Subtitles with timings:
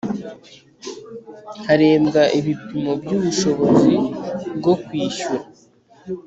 [1.65, 3.93] Harebwa ibipimo by’ubushobozi
[4.57, 5.45] bwo kwishyura